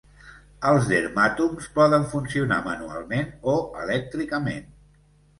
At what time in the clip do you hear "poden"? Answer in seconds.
1.75-2.07